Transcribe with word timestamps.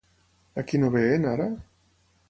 A 0.61 0.63
qui 0.71 0.81
no 0.85 0.91
veien 0.97 1.31
ara? 1.35 1.49